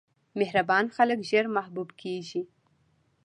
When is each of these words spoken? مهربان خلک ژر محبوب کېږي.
مهربان 0.39 0.85
خلک 0.95 1.19
ژر 1.29 1.45
محبوب 1.57 1.89
کېږي. 2.01 2.41